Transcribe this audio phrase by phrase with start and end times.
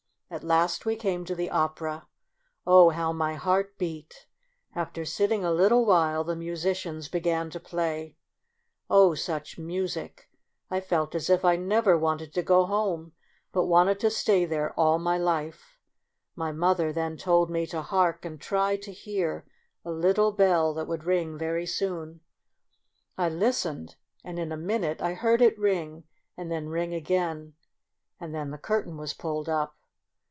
[0.33, 2.07] At last we came to the opera.
[2.65, 4.27] Oh, how my heart beat!
[4.73, 8.15] After sitting a little while, the musicians began to play.
[8.89, 9.13] Oh!
[9.13, 10.29] such music;
[10.69, 13.11] I felt as if I never wanted to go home,
[13.51, 15.77] but wanted to stay there all my life.
[16.33, 19.45] My mother then told me to hark and try to hear
[19.83, 21.23] a little bell that would COUNTRY DOLL.
[21.25, 22.21] 35 ring very soon.
[23.17, 26.05] I listened, and in a min ute I heard it ring,
[26.37, 27.55] and then ring again,
[28.17, 29.75] and then the curtain was pulled up.